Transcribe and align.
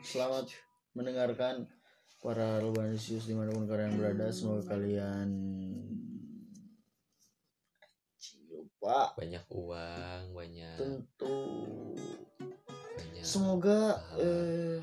Selamat 0.00 0.46
mendengarkan 0.94 1.66
para 2.22 2.62
Albanisius 2.62 3.26
di 3.26 3.34
mana 3.34 3.50
pun 3.50 3.66
kalian 3.66 3.98
berada. 3.98 4.30
Semoga 4.30 4.78
kalian 4.78 5.28
lupa 8.46 9.10
banyak 9.18 9.42
uang 9.50 10.24
banyak 10.30 10.76
tentu. 10.78 11.38
banyak 12.70 13.24
Semoga 13.26 13.98
eh, 14.22 14.78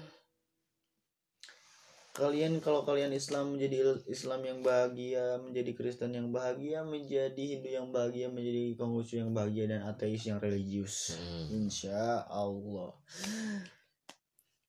kalian 2.11 2.59
kalau 2.59 2.83
kalian 2.83 3.15
Islam 3.15 3.55
menjadi 3.55 4.03
Islam 4.11 4.43
yang 4.43 4.59
bahagia, 4.59 5.39
menjadi 5.39 5.71
Kristen 5.79 6.11
yang 6.11 6.27
bahagia, 6.35 6.83
menjadi 6.83 7.39
Hindu 7.39 7.69
yang 7.71 7.87
bahagia, 7.95 8.27
menjadi 8.27 8.75
Konghucu 8.75 9.23
yang 9.23 9.31
bahagia 9.31 9.71
dan 9.71 9.87
ateis 9.87 10.27
yang 10.27 10.43
religius. 10.43 11.15
Hmm. 11.15 11.63
Insya 11.63 12.27
Allah. 12.27 12.91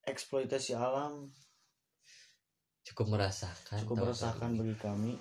Eksploitasi 0.08 0.72
alam 0.72 1.28
cukup 2.82 3.12
merasakan 3.12 3.78
cukup 3.84 3.96
ini. 4.00 4.56
bagi 4.56 4.76
kami. 4.80 5.12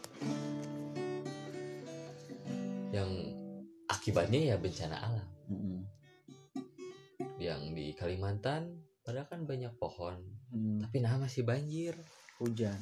yang 2.90 3.12
akibatnya 3.86 4.40
ya 4.42 4.56
bencana 4.56 4.98
alam 4.98 5.28
Mm-mm. 5.52 5.80
yang 7.38 7.76
di 7.76 7.92
Kalimantan 7.92 8.72
padahal 9.04 9.28
kan 9.28 9.44
banyak 9.44 9.76
pohon 9.78 10.18
Hmm, 10.48 10.80
tapi 10.80 11.04
nah 11.04 11.20
masih 11.20 11.44
banjir 11.44 11.92
Hujan. 12.40 12.80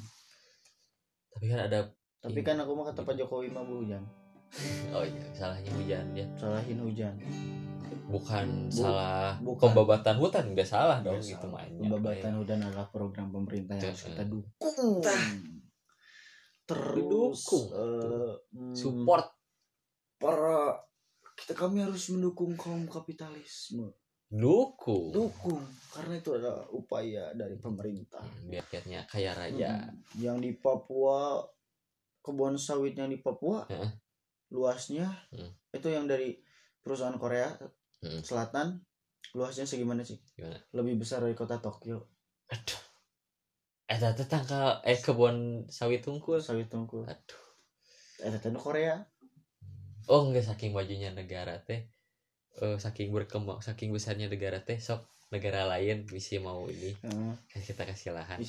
tapi 1.34 1.50
kan 1.50 1.66
ada 1.66 1.90
Tapi 2.22 2.42
kan 2.42 2.62
aku 2.62 2.74
mah 2.74 2.86
kata 2.86 3.02
Pak 3.02 3.18
Jokowi 3.18 3.50
mah 3.50 3.62
bu 3.62 3.82
hujan. 3.82 4.06
Oh 4.90 5.04
iya 5.04 5.26
salahnya 5.32 5.72
hujan 5.74 6.06
ya 6.12 6.28
Salahin 6.36 6.80
hujan. 6.80 7.16
bukan 8.06 8.70
Bu- 8.70 8.86
salah 8.86 9.34
bukan. 9.42 9.62
pembabatan 9.66 10.16
hutan 10.16 10.46
udah 10.48 10.64
salah 10.64 10.98
dong 11.00 11.18
Nggak 11.18 11.32
gitu 11.32 11.48
mainnya 11.48 11.80
Pembabatan 11.82 12.34
hujan 12.38 12.60
adalah 12.62 12.88
program 12.88 13.28
pemerintah 13.30 13.76
yang 13.76 13.90
harus 13.90 14.04
kita 14.06 14.24
dukung. 14.24 15.02
Terus 16.66 16.98
Didukung. 16.98 17.66
eh, 17.72 18.34
hmm, 18.52 18.74
support 18.74 19.26
para 20.16 20.82
kita 21.36 21.54
kami 21.54 21.82
harus 21.82 22.10
mendukung 22.10 22.56
kaum 22.56 22.86
kapitalisme. 22.86 23.92
dukung 24.28 25.14
Dukung 25.14 25.62
karena 25.92 26.18
itu 26.18 26.34
adalah 26.34 26.66
upaya 26.70 27.30
dari 27.32 27.56
pemerintah. 27.56 28.20
Hmm, 28.20 28.50
biar 28.50 28.64
rakyatnya 28.64 29.00
kaya 29.06 29.32
raya 29.32 29.72
Mm, 29.78 29.94
yang 30.18 30.38
di 30.40 30.52
Papua 30.54 31.46
kebun 32.20 32.54
sawit 32.56 32.94
yang 32.94 33.08
di 33.08 33.18
Papua 33.18 33.66
Heeh. 33.66 33.92
Luasnya 34.54 35.10
Hmm. 35.34 35.52
itu 35.74 35.88
yang 35.90 36.06
dari 36.06 36.38
perusahaan 36.86 37.18
Korea 37.18 37.50
Hmm. 38.06 38.22
Selatan 38.22 38.86
luasnya 39.34 39.66
segimana 39.66 40.06
sih? 40.06 40.22
Gimana? 40.38 40.62
Lebih 40.78 41.02
besar 41.02 41.26
dari 41.26 41.34
kota 41.34 41.58
Tokyo. 41.58 42.06
Aduh. 42.54 42.82
Eh 43.90 43.98
tante 43.98 44.30
tangkal 44.30 44.86
eh 44.86 44.98
kebun 45.02 45.66
sawit 45.74 46.06
tungkul. 46.06 46.38
Sawit 46.38 46.70
tungkul. 46.70 47.10
Aduh. 47.10 47.42
Eh 48.22 48.30
itu 48.30 48.50
Korea. 48.62 49.02
Oh 50.06 50.30
enggak 50.30 50.46
saking 50.46 50.70
majunya 50.78 51.10
negara 51.10 51.58
teh. 51.66 51.90
Eh, 52.62 52.78
saking 52.78 53.10
berkembang 53.10 53.60
saking 53.60 53.90
besarnya 53.90 54.30
negara 54.30 54.62
teh 54.62 54.78
sok 54.78 55.04
negara 55.34 55.66
lain 55.66 56.06
bisa 56.06 56.38
mau 56.38 56.66
ini 56.70 56.94
Heeh. 57.02 57.34
kan 57.50 57.62
kita 57.62 57.84
kasih 57.88 58.14
lahan 58.14 58.40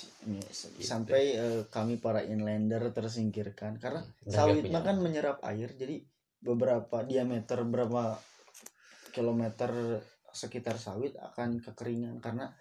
Gitu. 0.77 0.83
sampai 0.83 1.23
eh, 1.39 1.63
kami 1.73 1.97
para 2.03 2.21
inlander 2.21 2.93
tersingkirkan 2.93 3.79
karena 3.81 4.05
Dan 4.25 4.33
sawit 4.33 4.65
mah 4.69 4.83
kan 4.85 4.99
menyerap 5.01 5.41
air 5.47 5.73
jadi 5.73 6.03
beberapa 6.43 7.01
diameter 7.07 7.65
berapa 7.65 8.19
kilometer 9.11 10.03
sekitar 10.31 10.77
sawit 10.77 11.17
akan 11.17 11.65
kekeringan 11.65 12.21
karena 12.21 12.53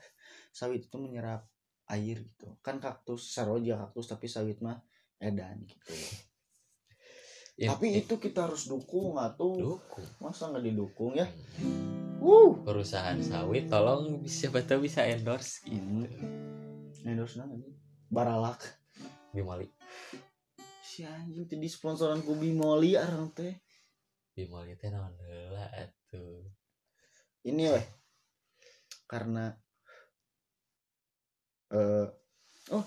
sawit 0.56 0.88
itu 0.88 0.96
menyerap 0.96 1.44
air 1.92 2.24
gitu 2.24 2.56
kan 2.64 2.80
kaktus 2.80 3.36
saroja 3.36 3.76
kaktus 3.76 4.08
tapi 4.16 4.32
sawit 4.32 4.64
mah 4.64 4.80
edan 5.20 5.60
gitu 5.68 5.92
In- 7.56 7.72
tapi 7.72 7.88
in- 7.96 8.04
itu 8.04 8.20
kita 8.20 8.52
harus 8.52 8.68
dukung 8.68 9.16
atau 9.16 9.56
dukung. 9.56 10.08
Masa 10.20 10.52
nggak 10.52 10.66
didukung 10.68 11.16
ya? 11.16 11.24
Hmm. 12.20 12.68
Perusahaan 12.68 13.16
sawit 13.24 13.72
tolong 13.72 14.28
siapa 14.28 14.60
tahu 14.66 14.90
bisa 14.90 15.06
endorse 15.08 15.62
ini 15.70 16.10
gitu 16.10 16.26
endorse 17.06 17.38
nang 17.38 17.54
ini 17.54 17.70
baralak. 18.12 18.60
Bimoli. 19.32 19.70
Si 20.82 21.06
anjing 21.06 21.46
teh 21.46 21.60
di 21.60 21.70
sponsoran 21.70 22.26
ku 22.26 22.36
Bimoli 22.36 22.98
arang 22.98 23.32
teh. 23.32 23.62
Bimoli 24.34 24.76
teh 24.76 24.90
naon 24.90 25.16
heula 25.22 25.70
atuh. 25.72 26.44
Ini 27.46 27.64
weh 27.72 27.86
karena 29.06 29.54
eh 31.72 32.10
oh. 32.74 32.86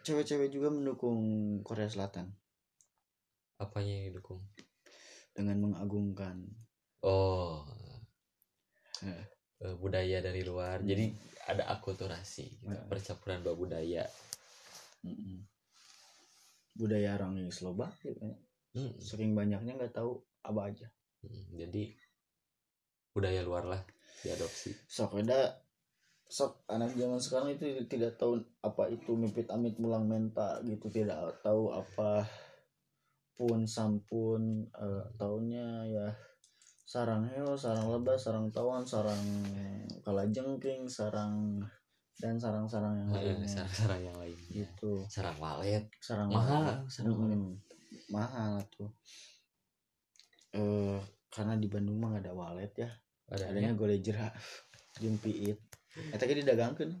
Cewek-cewek 0.00 0.50
juga 0.50 0.74
mendukung 0.74 1.20
Korea 1.62 1.86
Selatan 1.86 2.39
apanya 3.60 3.92
yang 4.00 4.04
didukung 4.10 4.40
dengan 5.36 5.56
mengagungkan 5.60 6.48
oh 7.04 7.62
Eh. 9.00 9.24
Eh, 9.60 9.76
budaya 9.76 10.24
dari 10.24 10.40
luar 10.44 10.80
Hmm. 10.80 10.88
jadi 10.88 11.04
ada 11.48 11.68
akulturasi 11.72 12.64
gitu. 12.64 12.68
Eh. 12.72 12.84
percampuran 12.88 13.44
dua 13.44 13.56
budaya 13.56 14.04
mm-mm, 15.04 15.40
budaya 16.76 17.16
orang 17.20 17.44
yang 17.44 17.52
Slovakia 17.52 18.12
ya. 18.12 18.32
Hmm. 18.76 18.92
saking 19.00 19.32
banyaknya 19.36 19.76
nggak 19.76 19.92
tahu 19.96 20.20
apa 20.44 20.60
aja 20.72 20.88
Hmm, 21.20 21.52
jadi 21.52 21.92
budaya 23.12 23.44
luar 23.44 23.68
lah 23.68 23.82
diadopsi 24.24 24.72
sok 24.88 25.20
ada 25.20 25.60
sok 26.24 26.64
anak 26.72 26.96
zaman 26.96 27.20
sekarang 27.20 27.52
itu 27.52 27.84
tidak 27.84 28.16
tahu 28.16 28.40
apa 28.64 28.88
itu 28.88 29.12
mipit 29.12 29.52
amit 29.52 29.76
mulang 29.76 30.08
menta 30.08 30.64
gitu 30.64 30.88
tidak 30.88 31.36
tahu 31.44 31.76
apa 31.76 32.24
pun 33.40 33.64
sampun 33.64 34.68
eh, 34.76 35.04
tahunnya 35.16 35.88
ya 35.88 36.06
sarang 36.84 37.24
heo 37.24 37.56
sarang 37.56 37.88
lebah 37.88 38.20
sarang 38.20 38.52
tawon 38.52 38.84
sarang 38.84 39.24
kalajengking 40.04 40.84
sarang 40.84 41.56
dan 42.20 42.36
sarang-sarang 42.36 43.00
yang 43.00 43.08
Eh, 43.16 43.32
lainnya. 43.32 43.48
sarang-sarang 43.48 44.00
yang 44.04 44.16
lainnya. 44.20 44.44
Gitu. 44.52 44.92
Sarang 45.08 45.40
walet. 45.40 45.88
Sarang 46.04 46.28
mahal 46.28 46.84
walet. 46.84 46.92
sarang 46.92 47.16
walet. 47.16 47.40
Mahal 48.12 48.52
tuh. 48.68 48.92
Eh 50.52 51.00
karena 51.32 51.56
di 51.56 51.64
Bandung 51.72 51.96
mah 51.96 52.12
nggak 52.12 52.28
ada 52.28 52.36
walet 52.36 52.72
ya. 52.76 52.90
Adanya 53.32 53.72
golejer 53.72 54.20
jeung 55.00 55.16
piit. 55.16 55.56
Eta 56.12 56.28
ge 56.28 56.44
didagangkeun. 56.44 56.92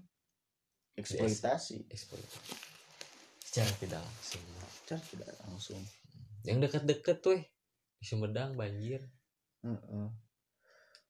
Eksploitasi. 0.96 1.84
Ekspor 1.92 2.16
secara 3.50 3.66
tidak 3.82 3.98
langsung 3.98 4.44
Car 4.86 5.00
tidak 5.10 5.26
langsung 5.42 5.82
yang 6.44 6.58
dekat-dekat 6.60 7.20
tuh 7.20 7.40
di 8.00 8.04
Sumedang 8.04 8.56
banjir. 8.56 9.04
Heeh. 9.60 10.08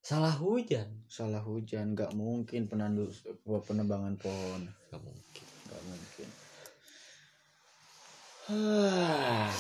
salah 0.01 0.33
hujan. 0.33 1.05
Salah 1.07 1.45
hujan 1.45 1.93
nggak 1.93 2.17
mungkin 2.17 2.67
penandu 2.67 3.13
penebangan 3.45 4.17
pohon. 4.17 4.67
Nggak 4.91 5.03
mungkin. 5.05 5.45
Nggak 5.69 5.83
mungkin. 5.87 6.29
Ah, 8.51 9.55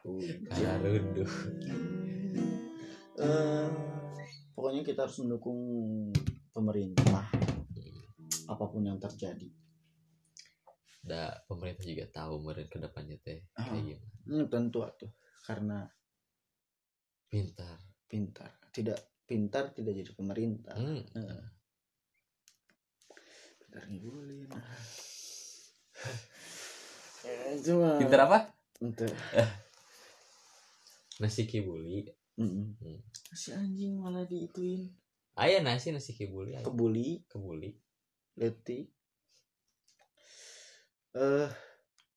karena 0.48 0.80
runduh 0.80 1.32
Eh, 3.20 3.68
pokoknya 4.56 4.80
kita 4.80 5.04
harus 5.04 5.20
mendukung 5.20 5.60
pemerintah 6.56 7.28
apa 8.48 8.64
pun 8.64 8.80
yang 8.80 8.96
terjadi 8.96 9.44
da 11.00 11.32
pemerintah 11.48 11.82
juga 11.82 12.04
tahu 12.06 12.38
meren 12.40 12.66
ke 12.66 12.76
depannya 12.76 13.16
teh 13.18 13.40
Ah. 13.56 13.66
kayak 13.66 13.82
gimana 13.82 14.08
Hmm, 14.28 14.46
tentu 14.46 14.78
atuh 14.80 15.10
karena 15.42 15.88
pintar 17.26 17.78
pintar 18.04 18.50
tidak 18.70 18.98
pintar 19.24 19.72
tidak 19.72 19.96
jadi 19.96 20.10
pemerintah 20.12 20.74
hmm. 20.76 21.00
Heeh. 21.14 21.44
pintar 23.58 23.82
ngibulin 23.86 24.50
Eh, 27.24 27.54
cuma 27.64 27.96
pintar 27.96 28.20
apa 28.26 28.38
Ente. 28.80 29.08
nasi 31.20 31.44
kibuli 31.44 32.08
Mm-mm. 32.36 32.76
Hmm. 32.80 33.00
si 33.30 33.52
anjing 33.52 34.00
malah 34.00 34.24
diituin 34.24 34.88
ayah 35.36 35.60
nasi 35.60 35.92
nasi 35.92 36.12
kibuli 36.12 36.56
aya. 36.56 36.64
kebuli 36.64 37.24
kebuli 37.28 37.76
letik 38.36 38.88
eh 41.16 41.50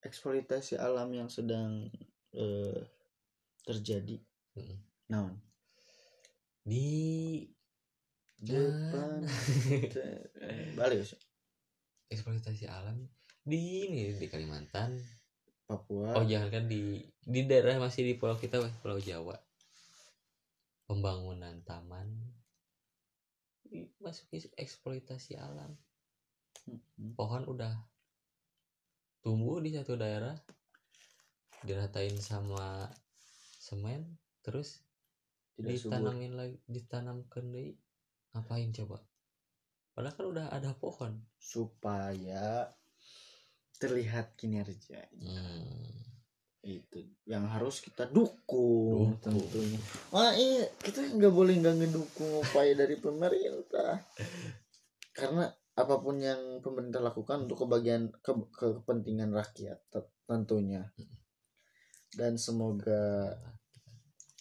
eksploitasi 0.03 0.77
alam 0.77 1.09
yang 1.09 1.29
sedang 1.31 1.89
eh, 2.35 2.81
terjadi. 3.63 4.19
Mm. 4.53 4.77
naon? 5.09 5.33
Di 6.63 7.41
depan 8.43 9.23
balik 10.77 11.07
Yos. 11.07 11.15
eksploitasi 12.11 12.67
alam 12.67 13.07
di 13.43 13.87
ini 13.87 14.13
di 14.13 14.27
Kalimantan. 14.29 14.99
Papua. 15.63 16.19
Oh 16.19 16.25
jangan 16.27 16.51
kan 16.51 16.65
di 16.67 17.01
di 17.23 17.47
daerah 17.47 17.79
masih 17.79 18.03
di 18.03 18.13
pulau 18.19 18.35
kita 18.37 18.59
pulau 18.83 18.99
Jawa. 18.99 19.39
Pembangunan 20.85 21.63
taman. 21.63 22.11
Masuk 24.03 24.29
eks- 24.35 24.53
eksploitasi 24.53 25.39
alam. 25.39 25.73
Mm-mm. 26.63 27.11
pohon 27.19 27.43
udah 27.43 27.75
tumbuh 29.23 29.63
di 29.63 29.71
satu 29.71 29.95
daerah 29.95 30.35
diratain 31.63 32.19
sama 32.19 32.91
semen 33.57 34.19
terus 34.43 34.83
tidak 35.55 35.79
subur 35.79 35.95
ditanamin 35.95 36.33
lagi 36.35 36.57
ditanamkan 36.67 37.45
deui 37.49 37.79
ngapain 38.35 38.69
coba? 38.75 38.99
Padahal 39.93 40.15
kan 40.17 40.25
udah 40.25 40.45
ada 40.49 40.73
pohon. 40.73 41.13
Supaya 41.37 42.67
terlihat 43.77 44.35
kinerja. 44.35 45.07
Hmm. 45.17 46.01
itu 46.63 47.03
yang 47.27 47.43
harus 47.51 47.83
kita 47.83 48.07
dukung, 48.07 49.19
Dukung. 49.19 49.35
tentunya. 49.35 49.75
Wah 50.15 50.31
iya 50.31 50.63
kita 50.79 51.03
nggak 51.11 51.35
boleh 51.35 51.59
nggak 51.59 51.75
ngedukung 51.75 52.39
upaya 52.39 52.71
dari 52.71 52.95
pemerintah. 52.95 53.99
Karena 55.19 55.51
apa 55.73 55.95
pun 55.97 56.21
yang 56.21 56.61
pemerintah 56.61 57.01
lakukan 57.01 57.49
untuk 57.49 57.65
kebagian 57.65 58.13
ke, 58.21 58.31
kepentingan 58.53 59.33
rakyat 59.33 59.81
te- 59.89 60.13
tentunya. 60.29 60.93
Dan 62.13 62.37
semoga 62.37 63.33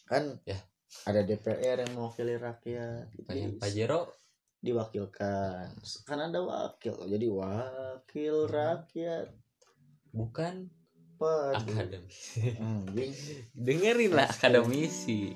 kan 0.05 0.37
Ya. 0.45 0.61
ada 1.09 1.25
DPR 1.25 1.89
yang 1.89 1.93
mewakili 1.97 2.37
rakyat 2.37 3.09
pengen 3.25 3.57
Jadi, 3.57 3.61
pajero 3.65 4.13
diwakilkan. 4.61 5.73
Kan 6.05 6.19
ada 6.21 6.45
wakil 6.45 7.09
jadi 7.09 7.27
wakil 7.33 8.37
rakyat. 8.53 9.33
Bukan 10.13 10.69
Waduh. 11.17 11.63
akademi 11.63 12.11
Hmm, 12.59 12.83
dengerin 13.55 14.11
lah 14.11 14.27
akademisi. 14.27 15.33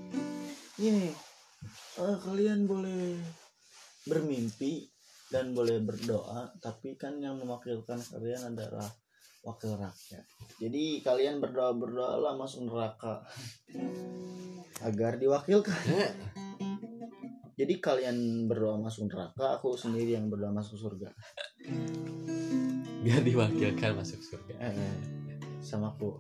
Gini, 0.76 1.08
eh, 2.02 2.16
kalian 2.20 2.66
boleh 2.66 3.16
bermimpi 4.04 4.95
dan 5.32 5.52
boleh 5.52 5.82
berdoa, 5.82 6.55
tapi 6.62 6.94
kan 6.94 7.19
yang 7.19 7.38
mewakilkan 7.43 7.99
kalian 7.99 8.55
adalah 8.55 8.87
wakil 9.43 9.75
rakyat. 9.78 10.25
Jadi 10.58 11.02
kalian 11.02 11.43
berdoa 11.43 11.75
berdoalah 11.75 12.34
masuk 12.38 12.67
neraka 12.70 13.23
agar 14.88 15.19
diwakilkan. 15.19 15.75
Jadi 17.58 17.75
kalian 17.81 18.44
berdoa 18.44 18.76
masuk 18.76 19.08
neraka, 19.08 19.56
aku 19.56 19.75
sendiri 19.81 20.12
yang 20.14 20.28
berdoa 20.28 20.52
masuk 20.52 20.76
surga. 20.76 21.08
biar 23.06 23.23
diwakilkan 23.23 23.94
masuk 23.94 24.19
surga 24.19 24.55
Eh, 24.58 24.75
eh, 24.75 24.96
sama 25.62 25.94
aku. 25.94 26.19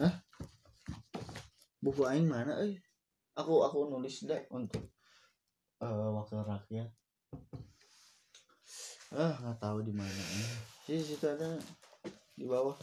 nah 0.00 0.12
buku 1.84 2.06
aing 2.08 2.24
mana 2.24 2.56
eh 2.64 2.78
aku 3.38 3.62
aku 3.62 3.78
nulis 3.90 4.26
deh 4.26 4.42
untuk 4.50 4.82
eh, 5.82 6.08
wakil 6.14 6.42
rakyat. 6.42 6.90
Ah 9.10 9.34
nggak 9.42 9.58
tahu 9.58 9.82
di 9.82 9.90
mana 9.90 10.22
sih 10.86 11.02
situ 11.02 11.22
ada 11.22 11.54
di 12.34 12.46
bawah. 12.50 12.74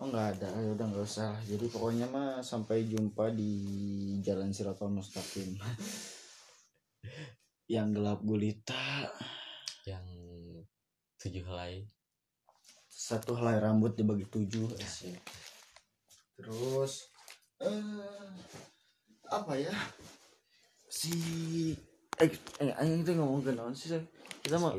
Oh 0.00 0.08
nggak 0.08 0.40
ada. 0.40 0.48
Ya 0.60 0.70
udah 0.72 0.86
nggak 0.88 1.04
usah. 1.04 1.36
Jadi 1.44 1.68
pokoknya 1.68 2.08
mah 2.08 2.40
sampai 2.40 2.88
jumpa 2.88 3.28
di 3.36 3.52
jalan 4.24 4.48
Siratul 4.48 4.96
Mustaqim. 4.96 5.56
Yang 7.72 7.88
gelap 8.00 8.20
gulita. 8.24 9.12
Yang 9.84 10.06
tujuh 11.20 11.44
helai. 11.44 11.84
Satu 12.88 13.36
helai 13.36 13.60
rambut 13.60 13.92
dibagi 13.92 14.24
tujuh. 14.28 14.72
Asik. 14.80 15.20
terus 16.32 17.12
eh 17.62 18.34
apa 19.32 19.52
ya? 19.56 19.72
Si 20.92 21.12
eh, 22.20 22.28
eh 22.60 22.72
anjing 22.76 23.02
itu 23.02 23.12
ngomong 23.16 23.40
ke 23.40 23.52
sih 23.72 23.96
kita 24.42 24.58
mau 24.58 24.74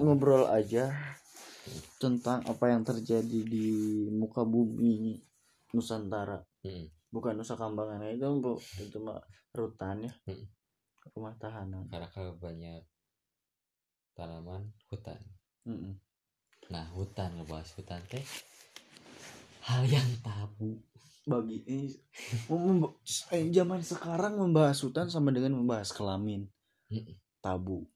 ngobrol 0.00 0.48
aja 0.48 0.90
tentang 2.00 2.42
apa 2.48 2.72
yang 2.72 2.82
terjadi 2.82 3.40
di 3.46 3.68
muka 4.10 4.42
bumi 4.42 5.20
Nusantara. 5.72 6.42
Hmm. 6.62 6.86
bukan 7.12 7.36
Nusa 7.36 7.60
Kambangan 7.60 8.08
itu 8.08 8.24
bu 8.40 8.56
itu 8.80 8.98
mah 8.98 9.20
rutan 9.52 10.04
ya. 10.04 10.12
Hmm. 10.26 10.44
rumah 11.12 11.34
tahanan. 11.36 11.86
Karena 11.90 12.08
kalau 12.08 12.34
banyak 12.38 12.82
tanaman 14.16 14.72
hutan. 14.88 15.18
Mm-mm. 15.62 15.94
nah 16.74 16.82
hutan 16.90 17.38
ngebahas 17.38 17.70
hutan 17.78 18.02
teh 18.10 18.26
hal 19.62 19.86
yang 19.86 20.10
tabu 20.26 20.74
bagi 21.22 21.62
ini 21.70 21.94
mem- 22.50 22.98
eh, 23.30 23.46
zaman 23.54 23.78
sekarang 23.78 24.42
membahas 24.42 24.82
hutan 24.82 25.06
sama 25.06 25.30
dengan 25.30 25.54
membahas 25.54 25.94
kelamin. 25.94 26.50
Tabu. 27.38 27.86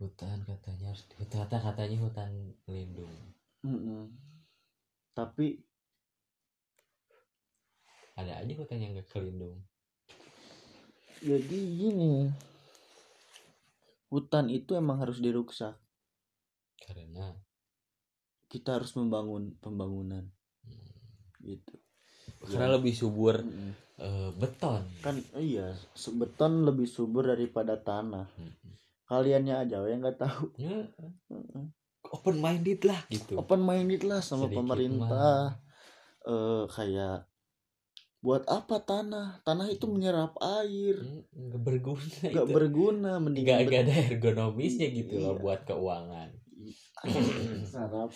Hutan 0.00 0.40
katanya 0.48 0.96
harus 0.96 1.04
hutan 1.20 1.60
katanya 1.60 1.96
hutan 2.00 2.56
lindung. 2.64 3.12
Mm-mm. 3.60 4.08
tapi 5.12 5.60
ada 8.16 8.40
aja 8.40 8.52
hutan 8.56 8.80
yang 8.80 8.96
gak 8.96 9.12
kelindung. 9.12 9.60
Jadi 11.20 11.58
gini 11.76 12.32
hutan 14.08 14.48
itu 14.48 14.72
emang 14.72 15.04
harus 15.04 15.20
dirusak. 15.20 15.76
Karena 16.80 17.36
kita 18.48 18.80
harus 18.80 18.96
membangun 18.96 19.52
pembangunan. 19.60 20.32
Hmm, 20.64 20.96
gitu 21.44 21.76
karena 22.40 22.72
lebih 22.76 22.94
subur 22.96 23.40
Mm-mm. 23.40 23.72
eh, 24.00 24.30
beton. 24.36 24.82
Kan 25.04 25.20
iya 25.36 25.76
beton 26.16 26.64
lebih 26.64 26.88
subur 26.88 27.28
daripada 27.28 27.76
tanah. 27.76 28.26
Mm-mm. 28.36 28.72
kaliannya 29.04 29.66
aja 29.66 29.82
yang 29.84 30.00
nggak 30.00 30.22
tahu. 30.22 30.54
Ya, 30.54 30.86
open 32.08 32.38
minded 32.38 32.86
lah 32.86 33.00
gitu. 33.10 33.34
Open 33.36 33.60
minded 33.60 34.06
lah 34.06 34.22
sama 34.22 34.46
Sedikit 34.46 34.62
pemerintah. 34.62 35.58
eh 36.20 36.64
kayak 36.70 37.26
buat 38.20 38.44
apa 38.46 38.76
tanah? 38.80 39.40
Tanah 39.42 39.66
itu 39.66 39.88
menyerap 39.88 40.36
air. 40.38 41.00
Hmm, 41.00 41.24
nggak 41.32 41.62
berguna 41.64 42.24
nggak 42.30 42.48
berguna 42.52 43.12
mending 43.18 43.44
nggak 43.48 43.82
ada 43.82 43.94
ergonomisnya 44.12 44.88
gitu 44.92 45.18
loh 45.18 45.34
Iya. 45.36 45.42
buat 45.42 45.60
keuangan 45.66 46.28
sarap 47.64 48.10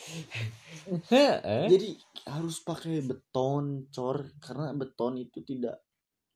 Heeh. 1.12 1.64
jadi 1.72 1.88
harus 2.28 2.60
pakai 2.60 3.00
beton 3.04 3.88
cor. 3.88 4.28
Karena 4.40 4.76
beton 4.76 5.16
itu 5.16 5.40
tidak 5.40 5.80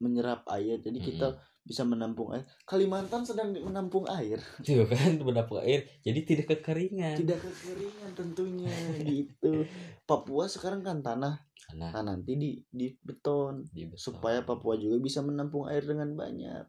menyerap 0.00 0.46
air. 0.48 0.80
Jadi 0.80 0.98
kita 1.02 1.36
bisa 1.60 1.84
menampung 1.84 2.32
air. 2.32 2.48
Kalimantan 2.64 3.28
sedang 3.28 3.52
menampung 3.52 4.08
air. 4.08 4.40
Tuh 4.64 4.88
kan? 4.92 5.20
Menampung 5.20 5.60
air. 5.60 5.84
Jadi 6.00 6.20
tidak 6.24 6.46
kekeringan 6.56 7.20
tidak 7.20 7.44
kekeringan 7.44 8.10
tentunya 8.16 8.72
gitu. 9.04 9.68
Papua 10.08 10.48
sekarang 10.48 10.80
kan 10.80 11.04
tanah. 11.04 11.44
Karena 11.68 11.92
nah 11.92 12.16
nanti 12.16 12.40
di 12.40 12.56
di 12.72 12.88
beton. 13.04 13.68
Di 13.68 13.92
beton. 13.92 14.00
supaya 14.00 14.40
Papua 14.40 14.80
juga 14.80 14.96
bisa 14.96 15.20
menampung 15.20 15.68
air 15.68 15.84
dengan 15.84 16.16
banyak 16.16 16.64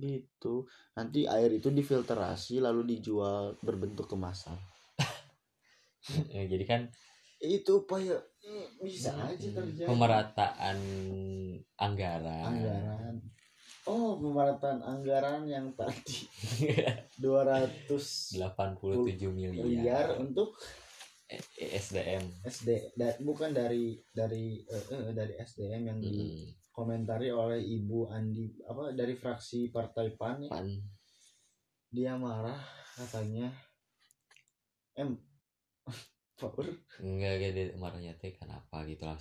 gitu. 0.00 0.64
Nanti 0.96 1.28
air 1.28 1.52
itu 1.52 1.68
difilterasi 1.68 2.58
lalu 2.64 2.96
dijual 2.96 3.54
berbentuk 3.60 4.08
kemasan. 4.08 4.56
Eh, 6.32 6.48
jadi 6.52 6.64
kan 6.64 6.82
itu 7.40 7.84
upaya 7.84 8.20
bisa 8.80 9.16
aja 9.16 9.36
hmm, 9.48 9.56
terjadi. 9.56 9.88
pemerataan 9.88 10.78
anggaran. 11.76 12.44
Anggaran. 12.48 13.14
Oh 13.88 14.16
pemerataan 14.20 14.80
anggaran 14.84 15.44
yang 15.48 15.72
tadi. 15.76 16.28
200 17.22 17.86
87 17.88 19.28
miliar, 19.32 19.64
miliar 19.64 20.06
untuk 20.20 20.56
Eh, 21.30 21.78
SDM 21.78 22.26
SD 22.42 22.90
da- 22.98 23.14
bukan 23.22 23.54
dari 23.54 23.94
dari 24.10 24.66
eh, 24.66 25.14
dari 25.14 25.38
SDM 25.38 25.82
yang 25.86 25.98
Hmm, 26.02 26.42
dikomentari 26.70 27.34
oleh 27.34 27.58
Ibu 27.58 28.14
Andi 28.14 28.62
apa 28.62 28.94
dari 28.94 29.18
fraksi 29.18 29.74
Partai 29.74 30.14
PAN 30.14 30.46
ya. 30.46 30.50
pan. 30.54 30.70
Dia 31.90 32.14
marah 32.14 32.62
katanya. 32.94 33.50
Em 34.94 35.18
Power 36.40 36.72
enggak 37.04 37.36
gede 37.36 37.76
marahnya 37.76 38.16
teh 38.16 38.32
kenapa 38.32 38.86
gitu 38.88 39.04
lah 39.04 39.18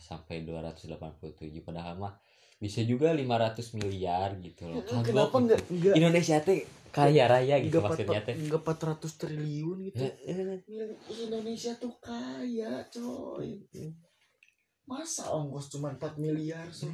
sampai 0.00 0.40
287 0.46 1.52
padahal 1.60 2.00
mah 2.00 2.16
bisa 2.56 2.80
juga 2.86 3.12
500 3.12 3.76
miliar 3.76 4.38
gitu 4.40 4.70
loh. 4.70 4.80
Kenapa 4.86 5.04
Kagok 5.04 5.28
gitu. 5.28 5.36
enggak 5.42 5.60
enggak. 5.68 5.94
Indonesia 5.98 6.36
teh 6.40 6.64
kaya 6.94 7.24
raya 7.28 7.60
gitu 7.60 7.82
enggak 7.82 7.84
maksudnya 7.92 8.20
teh. 8.24 8.34
enggak 8.38 8.62
400 8.62 9.20
triliun 9.20 9.78
gitu. 9.90 10.04
Indonesia 11.28 11.72
tuh 11.76 11.92
kaya 11.98 12.86
coy 12.88 13.58
masa 14.84 15.30
ongkos 15.30 15.68
cuma 15.68 15.90
4 15.90 16.16
miliar 16.16 16.66
so 16.68 16.90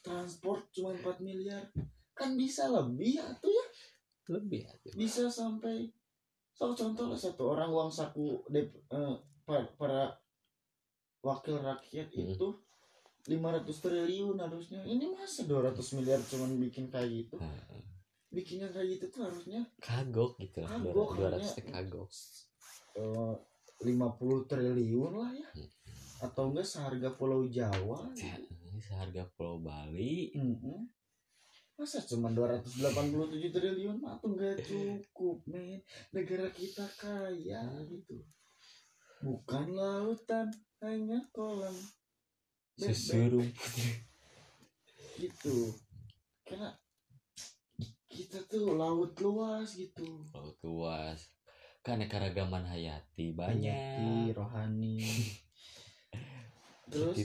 transport 0.00 0.64
cuma 0.70 0.92
4 0.92 1.20
miliar. 1.20 1.62
Kan 2.12 2.34
bisa 2.34 2.66
lebih 2.66 3.20
tuh 3.36 3.48
ya. 3.48 3.66
Lebih 4.28 4.60
aja. 4.62 4.90
bisa 4.92 5.24
sampai 5.26 5.88
so 6.50 6.72
contoh 6.72 7.06
lah 7.06 7.16
satu 7.16 7.54
orang 7.54 7.70
uang 7.70 7.88
saku 7.88 8.42
dep- 8.46 8.76
eh, 8.88 9.14
pa- 9.42 9.70
para 9.74 10.12
wakil 11.20 11.56
rakyat 11.56 12.08
Hmm. 12.10 12.28
itu 12.28 12.46
500 13.26 13.78
triliun 13.78 14.36
harusnya. 14.36 14.80
Ini 14.82 15.08
masa 15.10 15.44
200 15.44 15.94
miliar 15.94 16.20
cuman 16.20 16.56
bikin 16.58 16.88
kayak 16.88 17.10
gitu? 17.10 17.36
Heeh. 17.36 17.82
bikinnya 18.28 18.68
kayak 18.68 19.00
gitu 19.00 19.08
tuh 19.08 19.24
harusnya? 19.24 19.64
Kagok 19.78 20.36
gitu 20.36 20.60
lah 20.60 20.68
Kagok, 20.70 21.16
dua 21.16 21.28
ratus 21.32 21.48
hanya- 21.56 21.72
kagok. 21.72 22.08
Eh, 22.92 23.34
50 23.80 24.44
triliun 24.44 25.12
lah 25.14 25.32
ya. 25.32 25.48
Hmm. 25.48 25.70
Atau 26.18 26.50
enggak 26.50 26.66
seharga 26.66 27.14
Pulau 27.14 27.46
Jawa? 27.46 28.10
Ya, 28.18 28.34
seharga 28.82 29.26
Pulau 29.38 29.62
Bali. 29.62 30.34
Mm-mm. 30.34 30.90
masa 31.78 32.02
cuma 32.02 32.34
287 32.34 33.54
triliun? 33.54 34.02
Mah 34.02 34.18
tuh 34.18 34.34
nggak 34.34 34.66
cukup 34.66 35.38
men? 35.46 35.78
Negara 36.10 36.50
kita 36.50 36.82
kaya 36.98 37.62
gitu. 37.86 38.18
Bukan 39.22 39.78
lautan 39.78 40.50
hanya 40.82 41.22
kolam. 41.30 41.74
Susurum 42.74 43.46
gitu. 45.22 45.74
Karena 46.42 46.74
kita 48.10 48.42
tuh 48.50 48.74
laut 48.74 49.14
luas 49.22 49.78
gitu. 49.78 50.26
Laut 50.34 50.58
luas. 50.66 51.30
Keanekaragaman 51.86 52.66
hayati 52.66 53.30
Hayati, 53.30 53.34
banyak. 53.38 54.34
rohani 54.34 54.98
terus 56.88 57.16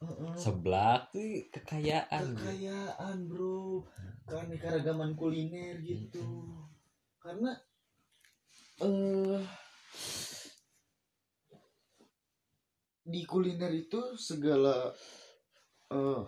Heeh. 0.00 0.32
seblak 0.32 1.12
tuh 1.12 1.44
kekayaan. 1.52 2.32
Kekayaan 2.32 3.28
bro. 3.28 3.84
Keanekaragaman 4.24 5.12
kuliner 5.12 5.76
gitu. 5.84 6.56
Karena 7.20 7.52
eh 8.80 9.44
di 13.04 13.20
kuliner 13.28 13.72
itu 13.76 14.16
segala 14.16 14.88
eh 15.92 16.24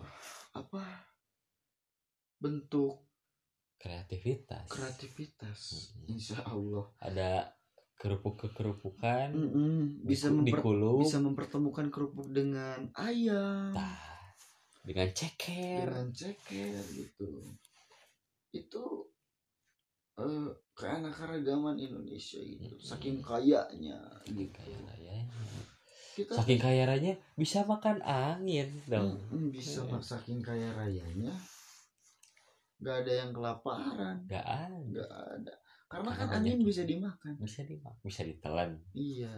apa 0.53 0.83
bentuk 2.37 3.09
kreativitas. 3.81 4.69
kreativitas. 4.69 5.59
Insya 6.05 6.45
Allah. 6.45 6.93
Ada 7.01 7.49
kerupuk 7.93 8.35
kekerupukan 8.35 9.31
Mm-mm. 9.31 10.03
bisa 10.03 10.27
diku- 10.27 10.37
memper- 10.43 10.59
dikuluk. 10.59 10.99
bisa 11.07 11.17
mempertemukan 11.23 11.87
kerupuk 11.87 12.27
dengan 12.29 12.83
ayam. 12.93 13.71
Tah, 13.71 13.95
dengan 14.83 15.07
ceker. 15.15 15.87
Dengan 15.87 16.07
ceker 16.11 16.83
gitu. 16.91 17.29
Itu 18.51 18.83
eh 20.13 20.45
keanekaragaman 20.77 21.79
Indonesia 21.79 22.37
gitu. 22.37 22.75
Mm-mm. 22.75 22.83
saking 22.83 23.17
kayanya 23.23 23.97
gitu. 24.27 24.51
Kaya 24.53 24.77
rayanya 24.83 25.25
kita 26.13 26.37
saking 26.37 26.59
kaya 26.61 26.85
rayanya 26.85 27.15
bisa 27.33 27.65
makan 27.65 27.97
angin 28.05 28.69
dong. 28.85 29.17
Bisa 29.49 29.81
mak- 29.89 30.05
saking 30.05 30.43
kaya 30.43 30.69
rayanya 30.75 31.33
nggak 32.83 33.07
ada 33.07 33.13
yang 33.25 33.31
kelaparan. 33.31 34.21
Nggak 34.27 34.43
ada. 34.45 34.83
Nggak 34.91 35.13
ada 35.39 35.53
karena 35.93 36.09
Karena 36.09 36.25
kan 36.25 36.41
angin 36.41 36.65
bisa 36.65 36.81
dimakan. 36.89 37.33
Bisa 37.37 37.61
dimakan 37.61 38.01
bisa 38.01 38.21
ditelan. 38.25 38.81
Iya. 38.97 39.33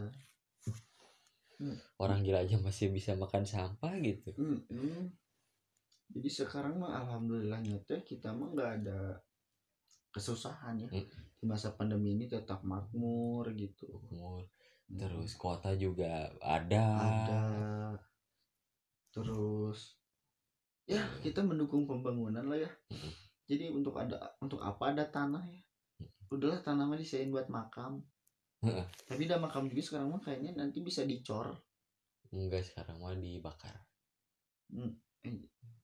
Orang 2.00 2.24
gila 2.24 2.48
aja 2.48 2.56
masih 2.64 2.96
bisa 2.96 3.12
makan 3.20 3.44
sampah 3.44 3.92
gitu. 4.00 4.32
Mm-mm. 4.40 5.12
jadi 6.06 6.30
sekarang 6.30 6.78
mah 6.78 7.02
alhamdulillahnya 7.02 7.82
teh 7.82 7.98
kita 8.06 8.30
mah 8.30 8.54
nggak 8.54 8.72
ada 8.84 9.20
kesusahan 10.14 10.80
ya. 10.80 10.90
Mm. 10.94 11.08
di 11.42 11.46
masa 11.50 11.76
pandemi 11.76 12.16
ini 12.16 12.32
tetap 12.32 12.64
makmur 12.64 13.52
gitu. 13.58 13.92
Umur. 14.12 14.48
Mm. 14.88 15.00
terus 15.02 15.36
kota 15.36 15.76
juga 15.76 16.32
ada. 16.40 16.86
Ada. 17.04 17.44
Terus 19.12 20.00
ya 20.88 21.04
kita 21.20 21.44
mendukung 21.44 21.84
pembangunan 21.84 22.48
lah 22.48 22.64
ya. 22.64 22.72
Mm. 22.94 23.12
jadi 23.44 23.66
untuk 23.76 24.00
ada 24.00 24.40
untuk 24.40 24.64
apa 24.64 24.96
ada 24.96 25.04
tanah 25.04 25.44
ya 25.52 25.65
udahlah 26.32 26.62
tanah 26.62 26.86
mah 26.90 26.98
disewain 26.98 27.30
buat 27.30 27.48
makam. 27.52 28.02
Tapi 29.06 29.22
udah 29.30 29.38
makam 29.38 29.70
juga 29.70 29.82
sekarang 29.86 30.10
mah 30.10 30.22
kayaknya 30.24 30.58
nanti 30.58 30.82
bisa 30.82 31.06
dicor. 31.06 31.54
Enggak 32.34 32.66
sekarang 32.66 32.98
mah 32.98 33.14
dibakar. 33.14 33.78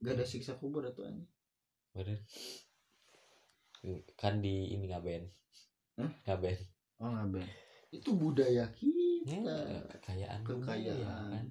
Gak 0.01 0.13
ada 0.17 0.25
siksa 0.25 0.57
kubur 0.57 0.85
atau 0.89 1.05
ini? 1.05 1.25
Kan 4.17 4.41
di 4.41 4.77
ini 4.77 4.85
ngaben 4.89 5.25
Hah? 5.97 6.11
ngaben 6.29 6.57
oh 7.01 7.09
nggak 7.09 7.27
Ben. 7.33 7.47
itu 7.91 8.09
budaya 8.13 8.69
kita. 8.77 9.25
Ya, 9.25 9.81
kekayaan 9.97 10.45
budaya, 10.45 10.93
kekayaan. 10.93 11.29
kan? 11.33 11.45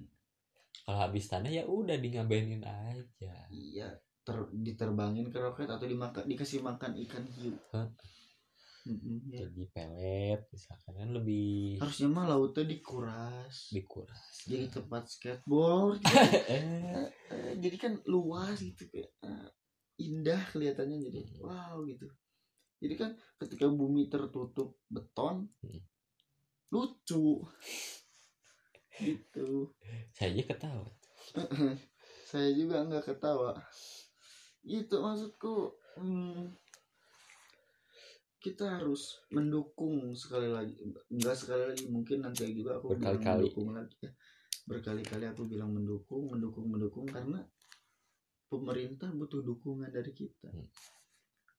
Kalau 0.81 0.99
habis 1.03 1.27
tanah 1.27 1.51
ya 1.51 1.67
udah 1.67 1.99
di 1.99 2.09
ngabenin 2.15 2.63
aja. 2.63 3.35
Iya 3.51 3.91
ter, 4.23 4.37
diterbangin 4.49 5.29
ke 5.29 5.37
roket 5.37 5.69
atau 5.69 5.85
dimakan 5.85 6.23
dikasih 6.25 6.63
makan 6.63 6.97
ikan 7.05 7.23
hiu? 7.37 7.53
Mm-mm, 8.81 9.29
ya. 9.29 9.45
jadi 9.45 9.63
pelet 9.77 10.41
misalkan 10.49 10.93
kan 10.97 11.09
lebih 11.13 11.77
harusnya 11.77 12.09
mah 12.09 12.25
lautnya 12.25 12.65
dikuras. 12.65 13.69
Dikuras. 13.69 14.25
Jadi 14.49 14.65
tempat 14.73 15.05
skateboard 15.05 16.01
gitu. 16.01 16.17
eh, 16.57 17.05
Eh, 17.31 17.53
jadi 17.61 17.77
kan 17.77 17.93
luas 18.09 18.57
gitu 18.59 18.89
kayak 18.89 19.13
eh, 19.21 19.49
indah 20.01 20.41
kelihatannya. 20.49 20.97
Jadi 20.97 21.19
Hmm. 21.21 21.45
wow 21.45 21.77
gitu. 21.85 22.09
Jadi 22.81 22.93
kan 22.97 23.11
ketika 23.37 23.69
bumi 23.69 24.09
tertutup 24.09 24.81
beton 24.89 25.45
Hmm. 25.61 25.81
lucu. 26.73 27.45
Gitu. 29.01 29.73
Saya 30.13 30.29
aja 30.35 30.43
ketawa. 30.45 30.85
Saya 32.29 32.49
juga 32.53 32.85
nggak 32.85 33.05
ketawa. 33.13 33.57
Gitu 34.61 34.95
maksudku. 35.01 35.73
Hmm, 35.97 36.53
kita 38.41 38.81
harus 38.81 39.21
mendukung 39.29 40.17
sekali 40.17 40.49
lagi. 40.49 40.73
Enggak 41.13 41.37
sekali 41.37 41.63
lagi 41.69 41.85
mungkin 41.93 42.25
nanti 42.25 42.49
juga 42.51 42.81
aku 42.81 42.97
bilang 42.97 43.21
Berkali-kali. 43.21 43.37
mendukung 43.45 43.69
lagi. 43.77 43.95
Ya 44.01 44.11
berkali-kali 44.65 45.25
aku 45.25 45.49
bilang 45.49 45.73
mendukung 45.73 46.29
mendukung 46.29 46.69
mendukung 46.69 47.05
karena 47.09 47.41
pemerintah 48.47 49.09
butuh 49.11 49.41
dukungan 49.41 49.89
dari 49.89 50.11
kita. 50.13 50.49
Hmm. 50.51 50.67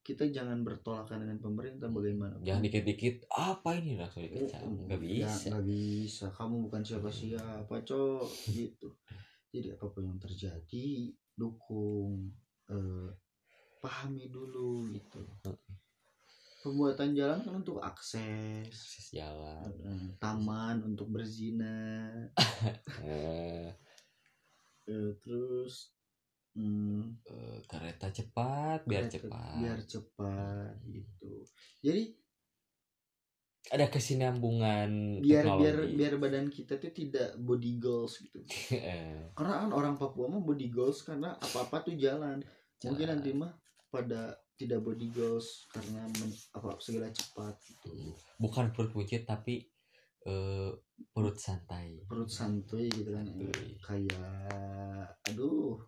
kita 0.03 0.27
jangan 0.35 0.67
bertolakan 0.67 1.23
dengan 1.23 1.39
pemerintah 1.39 1.87
bagaimana 1.87 2.35
jangan 2.43 2.67
dikit-dikit 2.67 3.23
apa 3.39 3.79
ini? 3.79 3.95
Langsung 3.95 4.27
dikecam. 4.27 4.67
Oh, 4.67 4.91
nggak 4.91 4.99
ya, 4.99 5.31
bisa. 5.31 5.47
nggak 5.55 5.67
bisa. 5.71 6.27
Kamu 6.35 6.55
bukan 6.67 6.83
siapa-siapa 6.83 7.75
cok. 7.87 8.27
Gitu. 8.51 8.89
Jadi 9.55 9.69
apa 9.71 9.87
pun 9.87 10.03
yang 10.03 10.19
terjadi 10.19 10.87
dukung 11.39 12.35
eh, 12.67 13.09
pahami 13.79 14.27
dulu 14.27 14.91
gitu 14.91 15.23
pembuatan 16.63 17.11
jalan 17.13 17.43
kan 17.43 17.55
untuk 17.59 17.83
akses. 17.83 18.71
Akses 18.71 19.11
jalan. 19.11 19.69
Taman 20.17 20.87
untuk 20.87 21.11
berzina. 21.11 22.09
Eh, 24.83 25.15
terus 25.23 25.95
hmm, 26.59 27.23
kereta 27.71 28.11
cepat 28.11 28.83
biar 28.83 29.07
kereta- 29.07 29.15
cepat. 29.31 29.55
biar 29.63 29.81
cepat 29.87 30.75
gitu. 30.91 31.33
Jadi 31.87 32.03
ada 33.71 33.87
kesinambungan 33.87 35.23
biar 35.23 35.47
biar 35.47 35.47
teknologi. 35.79 35.95
biar 35.95 36.15
badan 36.19 36.47
kita 36.51 36.83
tuh 36.83 36.91
tidak 36.91 37.39
body 37.39 37.79
goals 37.79 38.19
gitu. 38.19 38.43
Eh, 38.75 39.31
karena 39.39 39.63
kan 39.63 39.71
orang 39.71 39.95
Papua 39.95 40.27
mah 40.27 40.43
body 40.43 40.67
goals 40.67 41.07
karena 41.07 41.39
apa-apa 41.39 41.87
tuh 41.87 41.95
jalan. 41.95 42.43
Mungkin 42.83 43.07
Jalan. 43.07 43.23
nanti 43.23 43.31
mah 43.39 43.55
pada 43.87 44.35
tidak 44.63 44.81
body 44.87 45.09
goals 45.11 45.67
karena 45.71 46.07
men- 46.19 46.43
apa 46.55 46.79
segala 46.79 47.11
cepat 47.11 47.59
gitu. 47.67 48.15
bukan 48.39 48.71
perut 48.71 48.95
buncit 48.95 49.27
tapi 49.27 49.67
eh, 50.23 50.71
perut 51.11 51.35
santai 51.35 51.99
Perut 52.07 52.31
santuy 52.31 52.87
gitu 52.87 53.11
kan. 53.11 53.27
Santuy. 53.27 53.75
Kayak 53.83 55.11
aduh, 55.27 55.83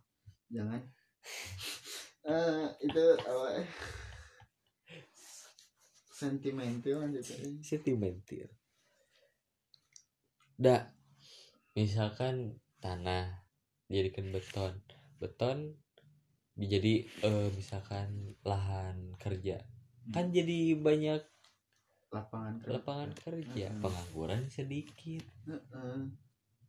jangan. 0.50 0.83
Eh 2.25 2.64
itu 2.81 3.04
apa 3.21 3.61
eh, 3.61 3.69
sentimental 6.09 7.04
gitu. 7.12 7.35
sentimental 7.61 8.49
dah 10.54 10.88
misalkan 11.76 12.57
tanah 12.81 13.45
dijadikan 13.90 14.33
beton 14.33 14.81
beton 15.21 15.76
dijadi 16.54 17.02
eh, 17.23 17.49
misalkan 17.52 18.38
lahan 18.46 19.12
kerja 19.18 19.58
kan 20.14 20.30
jadi 20.30 20.78
banyak 20.78 21.23
Lapangan 22.14 22.62
kerja. 22.62 22.73
lapangan 22.78 23.11
kerja 23.18 23.66
Mm-mm. 23.75 23.82
pengangguran 23.82 24.46
sedikit 24.46 25.26
Heeh. 25.50 25.99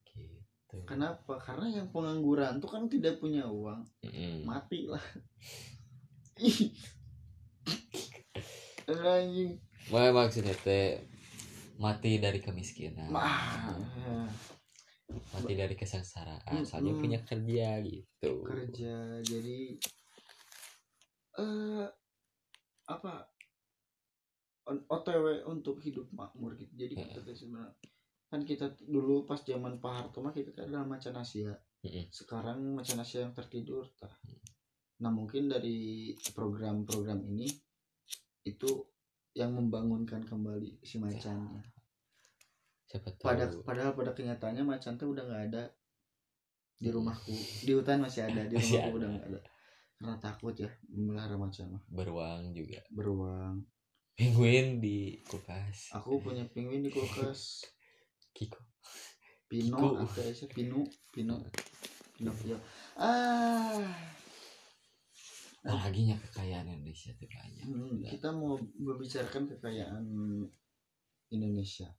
gitu 0.10 0.77
Kenapa? 0.89 1.38
Karena 1.38 1.70
yang 1.70 1.88
pengangguran 1.94 2.58
tuh 2.58 2.68
kan 2.68 2.89
tidak 2.89 3.22
punya 3.22 3.46
uang. 3.46 3.86
Mm-mm. 4.01 4.42
mati 4.50 4.89
lah 4.89 5.06
anjing 8.89 9.62
maksudnya 9.89 10.58
teh 10.65 10.98
mati 11.77 12.18
dari 12.18 12.42
kemiskinan 12.42 13.13
mah 13.13 13.70
mati 15.10 15.54
dari 15.54 15.76
kesengsaraan 15.78 16.66
soalnya 16.66 16.94
Mm-mm. 16.98 17.04
punya 17.04 17.20
kerja 17.22 17.68
gitu. 17.86 18.32
Kerja 18.42 18.96
jadi 19.22 19.60
eh 21.36 21.86
apa? 22.88 23.30
On- 24.66 24.86
OTW 24.90 25.46
untuk 25.46 25.78
hidup 25.86 26.10
makmur 26.10 26.58
gitu. 26.58 26.74
Jadi 26.74 26.98
Heeh. 26.98 27.14
kita 27.22 27.32
sebenarnya 27.38 27.74
kan 28.26 28.42
kita 28.42 28.74
dulu 28.82 29.22
pas 29.30 29.38
zaman 29.38 29.78
Pak 29.78 29.94
Harto 29.94 30.20
mah 30.26 30.34
kita 30.34 30.50
kan 30.52 30.66
adalah 30.66 30.90
macan 30.90 31.14
Asia. 31.16 31.54
Sekarang 32.10 32.74
macan 32.74 32.98
Asia 32.98 33.22
yang 33.22 33.34
tertidur 33.34 33.86
tah. 34.00 34.14
nah 34.96 35.12
mungkin 35.12 35.52
dari 35.52 36.16
program-program 36.32 37.20
ini 37.28 37.52
itu 38.48 38.88
yang 39.36 39.52
membangunkan 39.52 40.24
kembali 40.24 40.80
si 40.82 41.04
macannya 41.04 41.75
siapa 42.96 43.12
tahu. 43.20 43.28
pada 43.28 43.44
padahal 43.68 43.92
pada 43.92 44.12
kenyataannya 44.16 44.64
macan 44.64 44.96
tuh 44.96 45.12
udah 45.12 45.24
nggak 45.28 45.44
ada 45.52 45.64
di 46.80 46.90
rumahku. 46.92 47.36
Di 47.64 47.72
hutan 47.75 48.00
masih 48.00 48.24
ada 48.24 48.48
di 48.48 48.56
Masih 48.60 48.80
rumahku 48.80 48.88
ada. 48.88 49.00
udah 49.00 49.10
nggak 49.12 49.28
ada. 49.28 49.40
Karena 49.96 50.16
takut 50.24 50.56
ya 50.56 50.70
memelihara 50.88 51.36
macan 51.36 51.66
mah. 51.75 51.84
Beruang 51.92 52.56
juga. 52.56 52.80
Beruang. 52.92 53.64
Penguin 54.16 54.80
di 54.80 55.20
kulkas. 55.28 55.92
Aku 55.92 56.24
punya 56.24 56.48
penguin 56.52 56.84
di 56.84 56.92
kulkas. 56.92 57.68
Kiko. 58.36 58.60
Pino 59.46 59.75
Kiku. 59.75 59.88
apa 60.00 60.20
ya 60.24 60.32
sih? 60.32 60.48
Pino 60.48 60.84
Pino. 61.12 61.36
Pinocchio 62.16 62.56
ah. 62.96 63.84
Apalagi 65.66 66.08
nya 66.08 66.16
kekayaan 66.16 66.70
Indonesia 66.70 67.12
tuh 67.18 67.28
banyak. 67.28 67.66
Hmm, 67.68 68.00
kita 68.06 68.30
mau 68.32 68.56
membicarakan 68.80 69.52
kekayaan 69.52 70.06
Indonesia 71.34 71.90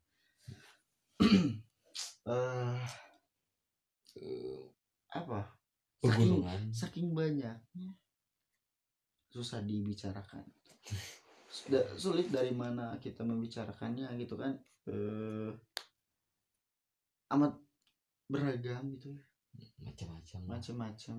eh 1.20 2.76
Eh, 4.16 4.64
apa? 5.12 5.44
Saking 6.00 6.00
pegunungan 6.00 6.61
saking 6.73 7.08
banyaknya 7.12 7.90
susah 9.28 9.61
dibicarakan. 9.61 10.44
Sudah 11.52 11.85
sulit 12.00 12.32
dari 12.32 12.52
mana 12.56 12.96
kita 12.96 13.20
membicarakannya 13.20 14.08
gitu 14.16 14.40
kan. 14.40 14.56
Eh 14.88 15.52
amat 17.37 17.61
beragam 18.32 18.88
gitu 18.96 19.12
ya. 19.12 19.25
Macam-macam. 19.85 20.40
Macam-macam. 20.49 21.18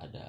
Ada 0.00 0.26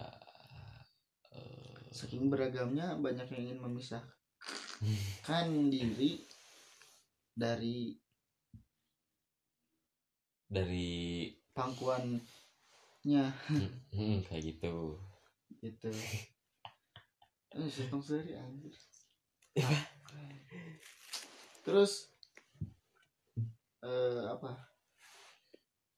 eh, 1.32 1.88
saking 1.96 2.28
beragamnya 2.28 3.00
banyak 3.00 3.32
yang 3.32 3.42
ingin 3.48 3.60
memisahkan 3.64 5.48
diri 5.74 6.28
dari 7.32 8.03
dari 10.54 11.34
pangkuannya. 11.58 12.22
Hmm, 13.94 14.24
kayak 14.26 14.56
gitu. 14.56 14.96
Gitu. 15.60 15.92
Eh 17.54 17.70
seri 17.70 18.34
anjir? 18.34 18.74
Terus 21.68 22.10
eh 23.84 24.24
apa? 24.30 24.56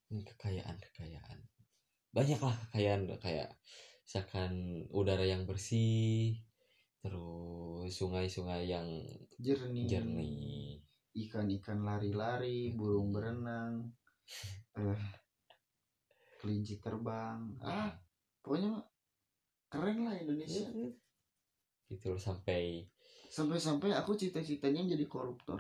Hmm, 0.09 0.23
kekayaan 0.25 0.77
kekayaan. 0.81 1.39
Banyaklah 2.11 2.55
kekayaan 2.67 3.05
kayak 3.21 3.53
misalkan 4.01 4.85
udara 4.89 5.23
yang 5.23 5.45
bersih 5.45 6.41
terus 7.05 7.93
sungai-sungai 7.93 8.65
yang 8.65 8.87
jernih. 9.37 9.85
jernih. 9.85 10.81
Ikan-ikan 11.15 11.85
lari-lari 11.85 12.73
burung 12.73 13.13
berenang 13.13 13.93
eh 14.75 15.03
kelinci 16.41 16.77
terbang. 16.77 17.41
Ah 17.61 17.89
pokoknya 18.45 18.77
keren 19.71 20.05
lah 20.05 20.13
Indonesia. 20.13 20.69
Gitu 21.89 22.05
loh 22.13 22.21
sampai 22.21 22.85
sampai-sampai 23.33 23.91
aku 23.97 24.13
cita-citanya 24.13 24.85
jadi 24.95 25.05
koruptor. 25.09 25.59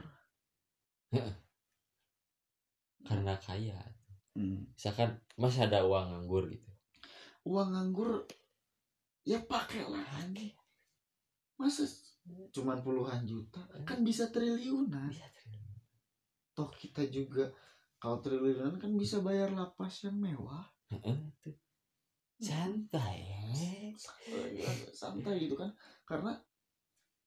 Karena 3.07 3.37
kaya. 3.41 3.79
Hmm. 4.35 4.67
misalkan 4.75 5.15
masih 5.39 5.63
ada 5.63 5.87
uang 5.87 6.11
nganggur 6.11 6.51
gitu. 6.51 6.67
Uang 7.47 7.71
nganggur 7.71 8.27
ya 9.23 9.39
pakai 9.39 9.87
lagi. 9.87 10.51
Masa 11.55 11.87
cuman 12.51 12.83
puluhan 12.83 13.23
juta? 13.23 13.63
Kan 13.87 14.03
bisa 14.03 14.27
triliunan. 14.27 15.07
Bisa 15.07 15.23
triliun. 15.31 15.79
toh 16.51 16.67
kita 16.71 17.07
juga 17.07 17.47
kalau 18.05 18.21
triliunan 18.21 18.77
kan 18.77 18.93
bisa 18.93 19.17
bayar 19.25 19.49
lapas 19.49 20.05
yang 20.05 20.21
mewah. 20.21 20.61
Santai 22.37 23.17
eh. 23.33 23.89
santai, 23.97 24.61
santai 24.93 25.49
gitu 25.49 25.57
kan. 25.57 25.73
Karena 26.05 26.37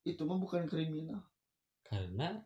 itu 0.07 0.23
mah 0.23 0.39
bukan 0.39 0.71
kriminal. 0.71 1.19
Karena? 1.83 2.39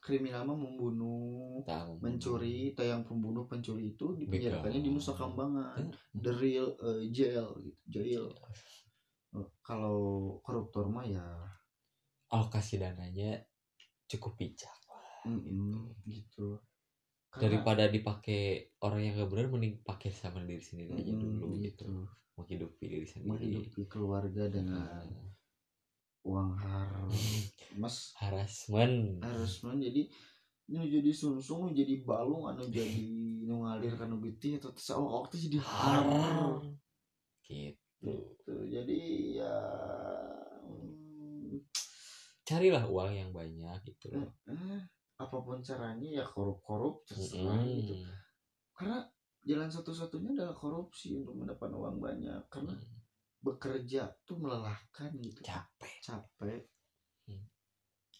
Kriminal 0.00 0.48
mah 0.48 0.56
membunuh 0.56 1.60
tahu. 1.68 2.00
mencuri 2.00 2.72
tayang 2.72 3.04
pembunuh 3.04 3.44
pencuri 3.44 3.92
itu 3.92 4.16
dipenjarakannya 4.16 4.80
di 4.80 4.88
Nusa 4.88 5.12
Kambangan 5.12 5.84
the 6.16 6.32
real 6.32 6.72
eh, 6.80 7.12
jail 7.12 7.52
gitu 7.60 7.80
jail. 8.00 8.24
Kalau 9.60 10.40
koruptor 10.40 10.88
mah 10.88 11.04
ya. 11.04 11.20
Alokasi 12.32 12.80
dananya 12.80 13.44
cukup 14.08 14.40
bijak 14.40 14.72
mm, 15.28 16.08
gitu. 16.08 16.56
Karena- 16.56 16.73
daripada 17.40 17.90
dipakai 17.90 18.74
orang 18.82 19.00
yang 19.02 19.12
gak 19.18 19.30
benar 19.30 19.46
mending 19.50 19.74
pakai 19.82 20.10
sama 20.14 20.42
diri 20.46 20.62
sendiri 20.62 20.94
aja 20.94 21.10
Mm, 21.10 21.18
dulu 21.18 21.46
gitu. 21.58 21.66
gitu. 21.66 21.84
Menghidupi 22.38 22.84
diri 22.86 23.06
sendiri. 23.06 23.30
Menghidupi 23.30 23.82
keluarga 23.90 24.42
dengan 24.50 24.86
Nah, 24.86 25.34
uang 26.24 26.56
haram 26.56 27.08
mas 27.76 27.96
harassment 28.20 29.20
harus 29.20 29.60
man 29.60 29.76
jadi 29.76 30.08
nu 30.72 30.80
jadi 30.88 31.12
sungsung 31.12 31.68
nu 31.68 31.70
jadi 31.76 32.00
balung 32.00 32.48
anu 32.48 32.64
jadi 32.64 33.44
nu 33.44 33.68
ngalir 33.68 33.92
kanu 33.92 34.16
getih 34.24 34.56
atau 34.56 34.72
seawak 34.72 35.28
waktu 35.28 35.36
jadi 35.44 35.58
har 35.60 36.00
haram 36.00 36.80
gitu. 37.44 37.76
Gitu. 38.04 38.54
Jadi 38.72 39.00
ya 39.36 39.56
hmm, 40.64 41.60
carilah 42.48 42.84
uang 42.88 43.12
yang 43.12 43.30
banyak 43.32 43.80
gitu 43.84 44.16
loh. 44.16 44.32
Eh, 44.48 44.80
apa 45.14 45.36
pun 45.38 45.62
caranya 45.62 46.22
ya 46.22 46.24
korup-korup 46.26 47.06
terserah 47.06 47.54
Mm. 47.56 47.70
gitu 47.80 47.94
karena 48.74 48.98
jalan 49.44 49.70
satu-satunya 49.70 50.34
adalah 50.34 50.52
korupsi 50.52 51.14
untuk 51.14 51.36
mendapat 51.36 51.70
uang 51.70 51.98
banyak 51.98 52.42
karena 52.48 52.74
Mm. 52.74 52.98
bekerja 53.40 54.02
tuh 54.24 54.36
melelahkan 54.36 55.10
gitu 55.16 55.40
capek 55.42 55.94
capek 56.00 56.62
Hmm. 57.24 57.44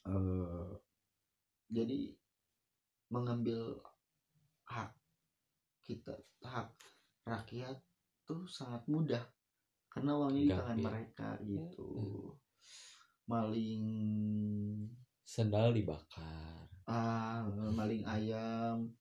Eh, 0.05 0.73
jadi 1.69 2.13
mengambil 3.09 3.77
hak 4.65 4.97
kita 5.83 6.13
hak 6.41 6.73
rakyat 7.23 7.77
tuh 8.23 8.45
sangat 8.45 8.81
mudah 8.85 9.21
karena 9.89 10.17
uangnya 10.17 10.41
di 10.41 10.51
tangan 10.51 10.77
Gampang. 10.77 10.85
mereka 10.89 11.29
gitu 11.41 11.89
Hmm. 11.95 12.33
maling 13.25 13.85
sendal 15.23 15.73
dibakar 15.73 16.69
ah 16.85 17.49
maling 17.73 18.05
ayam 18.05 18.93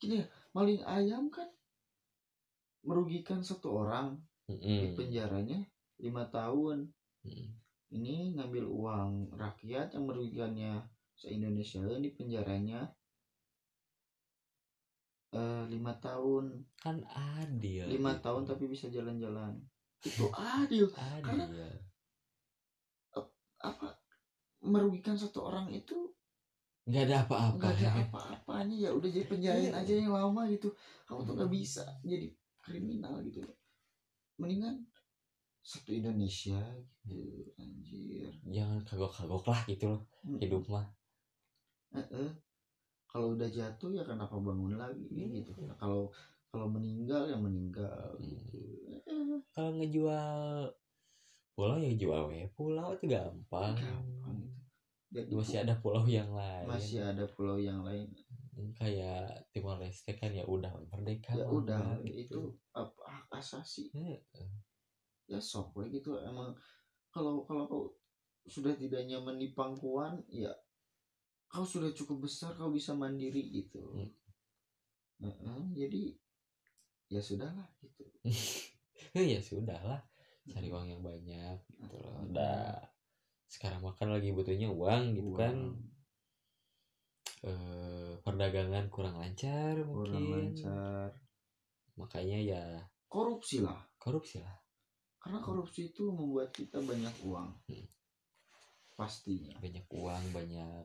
gini 0.00 0.24
ya, 0.24 0.26
maling 0.56 0.80
ayam 0.88 1.28
kan 1.28 1.48
merugikan 2.86 3.44
satu 3.44 3.84
orang 3.84 4.20
di 4.46 4.56
Mm-mm. 4.56 4.96
penjaranya 4.96 5.60
lima 6.00 6.24
tahun 6.30 6.92
Mm. 7.26 7.48
ini 7.98 8.38
ngambil 8.38 8.70
uang 8.70 9.10
rakyat 9.34 9.98
yang 9.98 10.06
merugikannya 10.06 10.86
se 11.18 11.26
Indonesia 11.34 11.82
di 11.98 12.06
penjaranya 12.14 12.86
eh 15.34 15.64
lima 15.66 15.90
tahun 15.98 16.62
kan 16.78 17.02
adil 17.42 17.90
lima 17.90 18.14
gitu. 18.14 18.22
tahun 18.30 18.42
tapi 18.46 18.70
bisa 18.70 18.86
jalan-jalan 18.86 19.58
itu 20.06 20.22
adil 20.62 20.86
karena- 20.94 21.50
adil 21.50 21.66
apa 23.58 23.98
merugikan 24.62 25.18
satu 25.18 25.50
orang 25.50 25.72
itu 25.74 26.14
nggak 26.86 27.02
ada 27.10 27.16
apa-apa 27.26 27.54
nggak 27.58 27.74
ada 27.82 27.88
apa-apanya 28.06 28.76
ya 28.78 28.90
udah 28.94 29.10
jadi 29.10 29.26
penjarain 29.26 29.74
Iya. 29.74 29.80
aja 29.82 29.92
yang 29.98 30.14
lama 30.14 30.46
gitu 30.46 30.70
kamu 31.10 31.20
tuh 31.26 31.34
nggak 31.34 31.52
bisa 31.52 31.84
jadi 32.06 32.26
kriminal 32.62 33.18
gitu 33.26 33.42
mendingan 34.38 34.86
satu 35.66 35.90
Indonesia 35.90 36.62
gitu 37.02 37.50
anjir 37.58 38.30
jangan 38.46 38.78
kagok-kagok 38.86 39.44
lah 39.50 39.60
gitu 39.66 39.84
loh 39.90 40.02
Mm. 40.22 40.38
hidup 40.38 40.62
mah 40.70 40.86
Eh-eh. 41.90 42.30
kalau 43.06 43.34
udah 43.34 43.48
jatuh 43.50 43.90
ya 43.90 44.02
kenapa 44.06 44.38
bangun 44.38 44.78
lagi 44.78 45.06
Iya. 45.10 45.42
gitu 45.42 45.54
kalau 45.74 46.10
kalau 46.50 46.70
meninggal 46.70 47.26
ya 47.26 47.34
meninggal 47.34 48.14
Hmm. 48.14 48.26
gitu 48.30 48.58
Eh, 48.86 49.38
kalau 49.50 49.74
ngejual 49.74 50.70
pulau 51.56 51.78
ya 51.82 51.90
jual 51.98 52.30
we 52.30 52.46
pulau 52.54 52.94
itu 52.94 53.06
gampang 53.10 53.74
gampang 53.74 54.34
gitu. 54.38 54.65
Jadi 55.06 55.30
masih 55.32 55.62
ada 55.62 55.74
pulau 55.78 56.04
yang 56.04 56.34
lain. 56.34 56.66
masih 56.66 56.98
ada 56.98 57.24
pulau 57.30 57.56
yang 57.56 57.86
lain. 57.86 58.10
Kayak 58.74 59.46
Timor 59.54 59.78
Leste 59.78 60.16
kan 60.18 60.34
ya 60.34 60.42
udah 60.42 60.72
merdeka 60.90 61.36
ya 61.36 61.46
udah 61.46 62.00
gitu. 62.02 62.18
itu 62.26 62.40
apa 62.74 63.02
hak 63.06 63.26
asasi. 63.38 63.92
Heeh. 63.94 64.50
ya 65.26 65.38
sok 65.38 65.78
we 65.78 65.90
gitu. 65.94 66.18
Emang 66.18 66.54
kalau 67.14 67.46
kalau 67.46 67.64
kau 67.70 67.84
sudah 68.46 68.74
tidak 68.74 69.02
nyaman 69.06 69.38
di 69.38 69.50
pangkuan 69.54 70.22
ya 70.30 70.50
kau 71.50 71.66
sudah 71.66 71.90
cukup 71.94 72.26
besar 72.26 72.54
kau 72.58 72.74
bisa 72.74 72.94
mandiri 72.94 73.50
gitu. 73.54 73.82
Hmm. 73.94 74.10
Heeh, 75.22 75.62
jadi 75.72 76.02
ya 77.10 77.20
sudahlah 77.22 77.70
gitu. 77.82 78.04
Ya 79.16 79.40
sudah 79.40 79.80
lah 79.80 80.02
cari 80.44 80.68
uang 80.68 80.92
yang 80.92 81.00
banyak 81.00 81.56
gitu 81.72 81.96
loh. 82.04 82.20
Hmm. 82.20 82.32
udah 82.32 82.95
sekarang 83.46 83.80
makan 83.82 84.18
lagi 84.18 84.34
butuhnya 84.34 84.68
uang 84.70 85.14
gitu 85.14 85.30
kan. 85.38 85.54
Uang. 85.54 85.78
Eh 87.46 88.12
perdagangan 88.26 88.90
kurang 88.90 89.22
lancar 89.22 89.78
kurang 89.86 90.26
mungkin. 90.26 90.56
lancar. 90.58 91.10
Makanya 91.94 92.38
ya 92.42 92.64
korupsi 93.06 93.62
lah. 93.62 93.78
Korupsi 93.96 94.42
lah. 94.42 94.56
Karena 95.22 95.38
korupsi 95.42 95.90
itu 95.94 96.10
membuat 96.10 96.50
kita 96.54 96.82
banyak 96.82 97.14
uang. 97.22 97.50
Hmm. 97.70 97.86
pastinya. 98.96 99.52
Banyak 99.60 99.86
uang 99.92 100.24
banyak 100.32 100.84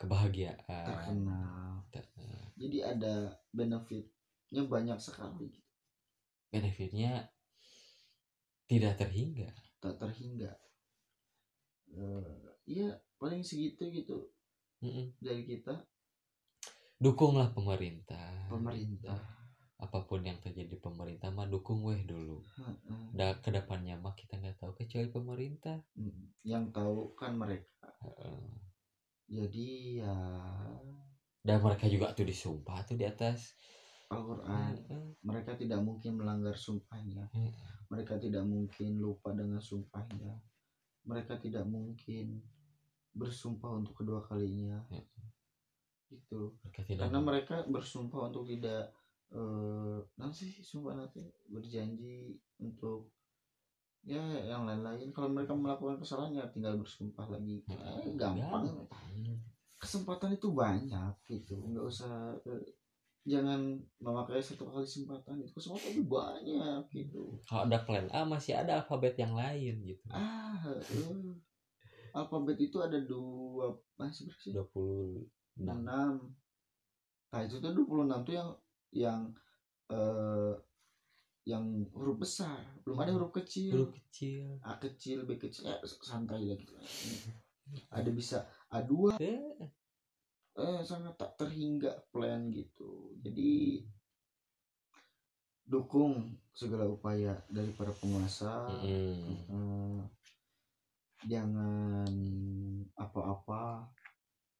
kebahagiaan. 0.00 0.64
Terkenal. 0.64 1.84
Te- 1.92 2.08
jadi 2.56 2.96
ada 2.96 3.36
benefitnya 3.52 4.64
banyak 4.64 4.96
sekali. 4.96 5.52
Benefitnya 6.48 7.28
tidak 8.64 8.96
terhingga. 8.96 9.52
Tak 9.78 10.00
terhingga 10.00 10.56
iya 12.72 12.88
paling 13.20 13.42
segitu 13.48 13.82
gitu 13.96 14.16
Mm-mm. 14.82 15.12
dari 15.22 15.42
kita 15.46 15.74
dukunglah 16.98 17.48
pemerintah 17.54 18.30
pemerintah 18.48 19.20
apa 19.84 19.98
pun 20.08 20.20
yang 20.28 20.38
terjadi 20.44 20.70
di 20.74 20.78
pemerintah 20.86 21.28
mah 21.36 21.46
dukung 21.54 21.80
weh 21.86 22.02
dulu 22.10 22.38
Heeh. 22.56 23.08
da 23.18 23.28
ke 23.42 23.50
depannya 23.56 23.94
mah 24.04 24.14
kita 24.20 24.34
nggak 24.40 24.56
tahu 24.60 24.72
kecuali 24.80 25.08
pemerintah 25.16 25.76
Hmm, 25.96 26.22
yang 26.50 26.64
tahu 26.76 26.98
kan 27.20 27.32
mereka 27.42 27.86
Heeh. 28.02 28.48
jadi 29.28 29.68
ya 30.02 30.14
dan 31.46 31.58
mereka 31.64 31.86
juga 31.94 32.06
tuh 32.16 32.26
disumpah 32.30 32.78
tuh 32.86 32.96
di 33.00 33.04
atas 33.12 33.38
Al-Quran 34.14 34.74
Heeh. 34.88 35.04
mereka 35.28 35.52
tidak 35.60 35.80
mungkin 35.88 36.12
melanggar 36.20 36.56
sumpahnya 36.64 37.24
Heeh. 37.32 37.78
mereka 37.92 38.14
tidak 38.24 38.44
mungkin 38.52 38.90
lupa 39.04 39.30
dengan 39.40 39.60
sumpahnya 39.70 40.32
mereka 41.08 41.40
tidak 41.40 41.64
mungkin 41.64 42.44
bersumpah 43.16 43.80
untuk 43.80 43.96
kedua 43.96 44.20
kalinya. 44.28 44.84
Ya. 44.92 45.02
mereka 46.08 46.80
tidak 46.88 47.00
karena 47.04 47.20
mereka 47.20 47.56
bersumpah 47.68 48.32
untuk 48.32 48.48
tidak 48.48 48.92
eh 49.28 50.00
nanti 50.16 50.48
sumpah 50.64 50.96
nanti 50.96 51.20
berjanji 51.52 52.32
untuk 52.60 53.12
ya 54.04 54.20
yang 54.44 54.64
lain-lain. 54.64 55.12
Kalau 55.12 55.28
mereka 55.28 55.52
melakukan 55.52 56.00
kesalahan 56.00 56.38
ya 56.40 56.44
tinggal 56.48 56.80
bersumpah 56.80 57.28
lagi. 57.28 57.60
Eh, 57.68 58.16
gampang. 58.16 58.88
Kesempatan 59.76 60.36
itu 60.36 60.48
banyak 60.52 61.12
gitu. 61.28 61.60
Nggak 61.60 61.86
usah 61.88 62.36
eh, 62.48 62.64
jangan 63.28 63.60
memakai 64.00 64.40
satu 64.40 64.64
kali 64.66 64.88
kesempatan 64.88 65.44
itu 65.44 65.52
kesempatan 65.52 65.88
itu 65.92 66.04
banyak 66.08 66.82
gitu. 66.90 67.36
Kalau 67.44 67.68
ada 67.68 67.78
plan 67.84 68.08
A 68.10 68.24
masih 68.24 68.56
ada 68.56 68.80
alfabet 68.80 69.14
yang 69.20 69.36
lain 69.36 69.84
gitu. 69.84 70.04
Ah 70.08 70.56
eh. 70.64 71.36
alfabet 72.16 72.56
itu 72.58 72.80
ada 72.80 72.96
dua 72.98 73.76
masih 74.00 74.32
berapa 74.32 74.40
sih? 74.40 74.52
26 74.56 75.68
enam. 75.68 76.14
Nah 77.28 77.40
itu 77.44 77.60
tuh 77.60 77.70
26 77.70 78.26
tuh 78.26 78.34
yang 78.34 78.50
yang 78.90 79.20
eh 79.92 80.54
yang 81.44 81.64
huruf 81.92 82.16
besar. 82.20 82.64
Belum 82.82 82.98
ada 83.04 83.12
huruf 83.12 83.36
kecil. 83.36 83.72
Huruf 83.76 83.92
kecil. 83.92 84.56
A 84.64 84.80
kecil 84.80 85.28
B 85.28 85.36
kecil 85.36 85.68
ya, 85.68 85.76
santai 85.84 86.48
lah 86.48 86.56
gitu 86.56 86.74
ada 87.92 88.10
bisa 88.12 88.48
A2 88.72 89.16
Eh, 89.20 89.40
eh 90.58 90.82
sangat 90.82 91.14
tak 91.14 91.38
terhingga 91.38 91.94
plan 92.10 92.50
gitu. 92.50 93.14
Jadi 93.22 93.86
dukung 95.62 96.34
segala 96.50 96.90
upaya 96.90 97.38
dari 97.46 97.70
para 97.78 97.94
penguasa. 97.94 98.66
Mm-mm. 98.82 99.46
Eh, 99.54 100.00
jangan 101.30 102.10
apa-apa. 102.98 103.86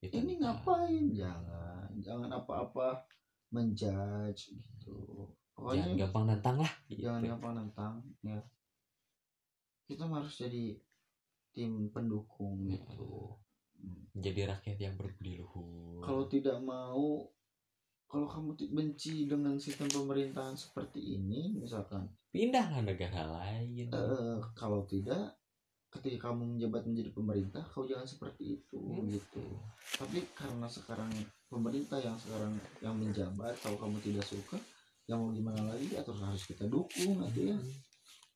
Ini 0.06 0.38
ngapain? 0.38 1.10
Jangan 1.10 1.90
jangan 1.98 2.30
apa-apa 2.30 3.02
menjudge 3.50 4.54
gitu. 4.54 5.26
Jangan 5.58 5.58
pokoknya 5.58 6.06
gampang 6.06 6.24
nantang 6.30 6.56
lah 6.62 6.72
gitu. 6.86 7.02
jangan 7.02 7.20
gampang 7.26 7.54
nentang 7.58 7.94
ya. 8.22 8.38
Kita 9.90 10.06
harus 10.06 10.38
jadi 10.38 10.78
tim 11.50 11.90
pendukung 11.90 12.70
gitu 12.70 13.34
Hmm. 14.18 14.24
jadi 14.26 14.40
rakyat 14.58 14.78
yang 14.82 14.94
berbudi 14.98 15.38
luhur. 15.38 16.02
Kalau 16.02 16.24
tidak 16.26 16.58
mau 16.58 17.22
kalau 18.08 18.24
kamu 18.24 18.56
benci 18.72 19.28
dengan 19.28 19.60
sistem 19.60 19.86
pemerintahan 19.92 20.56
seperti 20.56 21.20
ini 21.20 21.54
misalkan. 21.54 22.08
Pindahlah 22.32 22.80
negara 22.80 23.22
lain. 23.28 23.92
Eh, 23.92 24.38
kalau 24.56 24.82
tidak 24.88 25.36
ketika 25.88 26.28
kamu 26.28 26.56
menjabat 26.56 26.84
menjadi 26.84 27.10
pemerintah 27.16 27.64
kau 27.64 27.88
jangan 27.88 28.04
seperti 28.04 28.60
itu 28.60 28.76
Hmm. 28.80 29.08
gitu. 29.08 29.44
Tapi 29.96 30.20
karena 30.36 30.68
sekarang 30.68 31.08
pemerintah 31.48 31.96
yang 32.00 32.16
sekarang 32.20 32.52
yang 32.84 32.96
menjabat 32.96 33.56
kalau 33.64 33.76
kamu 33.80 33.96
tidak 34.04 34.24
suka 34.24 34.60
yang 35.08 35.24
mau 35.24 35.32
gimana 35.32 35.72
lagi? 35.72 35.88
Terus 35.96 36.20
harus 36.20 36.44
kita 36.44 36.68
dukung 36.68 37.24
nanti 37.24 37.52
ya. 37.52 37.58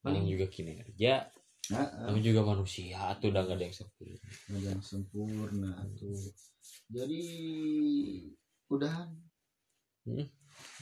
Namanya 0.02 0.24
juga 0.24 0.46
kinerja 0.48 1.28
nah, 1.70 2.18
juga 2.18 2.42
manusia 2.42 3.14
tuh 3.22 3.30
udah 3.30 3.42
gak 3.46 3.56
ada 3.60 3.64
yang 3.70 3.76
sempurna. 3.76 4.18
Yang 4.50 4.82
sempurna 4.82 5.72
tuh 5.94 6.18
jadi 6.90 7.22
udahan. 8.66 9.10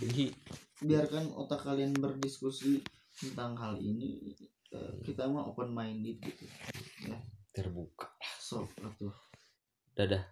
Jadi 0.01 0.33
biarkan 0.81 1.37
otak 1.37 1.69
kalian 1.69 1.93
berdiskusi 1.93 2.81
tentang 3.13 3.53
hal 3.61 3.77
ini 3.77 4.33
Eh, 4.71 4.95
kita 5.03 5.27
mah 5.27 5.51
open 5.51 5.75
minded 5.75 6.23
gitu 6.23 6.47
terbuka. 7.51 8.07
So 8.39 8.71
atuh. 8.79 9.11
Dadah 9.99 10.23